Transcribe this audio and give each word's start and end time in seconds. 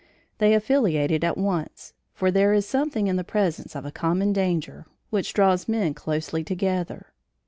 They 0.39 0.55
affiliated 0.55 1.23
at 1.23 1.37
once, 1.37 1.93
for 2.15 2.31
there 2.31 2.53
is 2.55 2.65
something 2.65 3.05
in 3.05 3.17
the 3.17 3.23
presence 3.23 3.75
of 3.75 3.85
a 3.85 3.91
common 3.91 4.33
danger 4.33 4.87
which 5.11 5.31
draws 5.31 5.67
men 5.67 5.93
closely 5.93 6.43
together. 6.43 7.13